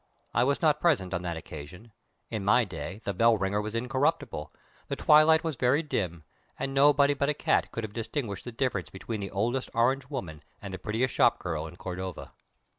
I 0.33 0.43
was 0.45 0.63
not 0.63 0.81
present 0.81 1.13
on 1.13 1.21
that 1.21 1.37
occasion. 1.37 1.91
In 2.31 2.43
my 2.43 2.65
day, 2.65 3.01
the 3.03 3.13
bell 3.13 3.37
ringer 3.37 3.61
was 3.61 3.75
incorruptible, 3.75 4.51
the 4.87 4.95
twilight 4.95 5.43
was 5.43 5.57
very 5.57 5.83
dim, 5.83 6.23
and 6.57 6.73
nobody 6.73 7.13
but 7.13 7.29
a 7.29 7.35
cat 7.35 7.71
could 7.71 7.83
have 7.83 7.93
distinguished 7.93 8.45
the 8.45 8.51
difference 8.51 8.89
between 8.89 9.19
the 9.21 9.29
oldest 9.29 9.69
orange 9.75 10.09
woman, 10.09 10.41
and 10.59 10.73
the 10.73 10.79
prettiest 10.79 11.13
shop 11.13 11.37
girl, 11.37 11.67
in 11.67 11.75
Cordova. 11.75 12.31